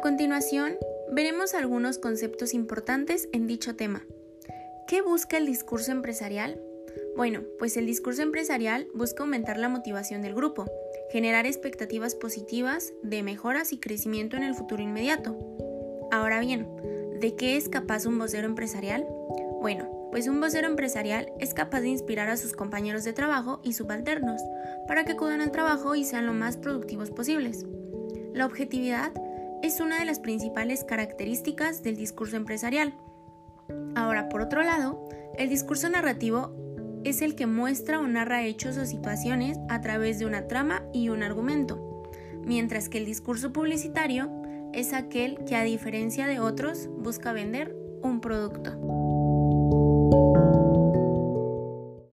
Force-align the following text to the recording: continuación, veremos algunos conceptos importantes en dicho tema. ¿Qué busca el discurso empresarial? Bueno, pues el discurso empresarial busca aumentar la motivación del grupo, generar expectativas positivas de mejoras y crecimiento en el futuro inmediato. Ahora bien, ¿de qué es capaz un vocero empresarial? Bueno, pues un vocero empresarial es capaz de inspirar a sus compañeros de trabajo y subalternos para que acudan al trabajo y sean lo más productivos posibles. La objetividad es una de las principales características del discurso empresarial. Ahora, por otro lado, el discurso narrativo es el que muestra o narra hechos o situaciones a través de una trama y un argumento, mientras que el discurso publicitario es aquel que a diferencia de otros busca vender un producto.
continuación, 0.00 0.76
veremos 1.10 1.54
algunos 1.54 1.98
conceptos 1.98 2.54
importantes 2.54 3.28
en 3.32 3.46
dicho 3.46 3.76
tema. 3.76 4.06
¿Qué 4.88 5.02
busca 5.02 5.36
el 5.36 5.46
discurso 5.46 5.92
empresarial? 5.92 6.60
Bueno, 7.16 7.42
pues 7.58 7.76
el 7.76 7.84
discurso 7.84 8.22
empresarial 8.22 8.88
busca 8.94 9.22
aumentar 9.22 9.58
la 9.58 9.68
motivación 9.68 10.22
del 10.22 10.34
grupo, 10.34 10.64
generar 11.10 11.46
expectativas 11.46 12.14
positivas 12.14 12.92
de 13.02 13.22
mejoras 13.22 13.72
y 13.72 13.78
crecimiento 13.78 14.36
en 14.36 14.44
el 14.44 14.54
futuro 14.54 14.82
inmediato. 14.82 15.36
Ahora 16.10 16.40
bien, 16.40 16.66
¿de 17.20 17.36
qué 17.36 17.56
es 17.58 17.68
capaz 17.68 18.06
un 18.06 18.18
vocero 18.18 18.46
empresarial? 18.46 19.06
Bueno, 19.60 20.08
pues 20.10 20.26
un 20.26 20.40
vocero 20.40 20.68
empresarial 20.68 21.32
es 21.38 21.52
capaz 21.52 21.80
de 21.82 21.88
inspirar 21.88 22.30
a 22.30 22.36
sus 22.36 22.54
compañeros 22.54 23.04
de 23.04 23.12
trabajo 23.12 23.60
y 23.62 23.74
subalternos 23.74 24.40
para 24.88 25.04
que 25.04 25.12
acudan 25.12 25.42
al 25.42 25.52
trabajo 25.52 25.94
y 25.94 26.04
sean 26.04 26.26
lo 26.26 26.32
más 26.32 26.56
productivos 26.56 27.10
posibles. 27.10 27.66
La 28.32 28.46
objetividad 28.46 29.12
es 29.62 29.80
una 29.80 29.98
de 29.98 30.04
las 30.04 30.18
principales 30.18 30.84
características 30.84 31.82
del 31.82 31.96
discurso 31.96 32.36
empresarial. 32.36 32.94
Ahora, 33.94 34.28
por 34.28 34.40
otro 34.40 34.62
lado, 34.62 35.08
el 35.38 35.48
discurso 35.48 35.88
narrativo 35.88 36.52
es 37.04 37.22
el 37.22 37.34
que 37.36 37.46
muestra 37.46 38.00
o 38.00 38.06
narra 38.06 38.44
hechos 38.44 38.76
o 38.76 38.84
situaciones 38.84 39.58
a 39.68 39.80
través 39.80 40.18
de 40.18 40.26
una 40.26 40.48
trama 40.48 40.82
y 40.92 41.08
un 41.08 41.22
argumento, 41.22 42.10
mientras 42.44 42.88
que 42.88 42.98
el 42.98 43.06
discurso 43.06 43.52
publicitario 43.52 44.30
es 44.72 44.92
aquel 44.92 45.44
que 45.44 45.56
a 45.56 45.62
diferencia 45.62 46.26
de 46.26 46.40
otros 46.40 46.88
busca 46.98 47.32
vender 47.32 47.76
un 48.02 48.20
producto. 48.20 49.21